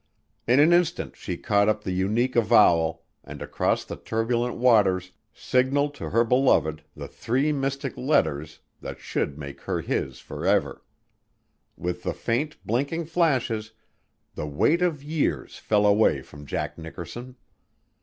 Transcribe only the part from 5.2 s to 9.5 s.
signalled to her beloved the three mystic letters that should